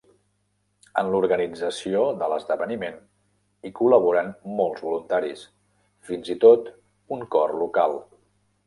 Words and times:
En 1.01 1.09
l'organització 1.15 2.01
de 2.21 2.29
l'esdeveniment 2.33 2.97
hi 3.69 3.73
col·laboren 3.81 4.33
molts 4.63 4.87
voluntaris, 4.89 5.45
fins 6.11 6.37
i 6.37 6.39
tot 6.47 6.77
un 7.19 7.25
cor 7.37 7.57
local. 7.65 8.01